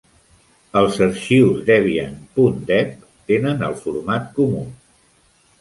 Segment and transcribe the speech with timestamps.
[0.79, 2.17] Els arxius debian
[2.71, 2.97] ".deb"
[3.33, 4.65] tenen el format comú.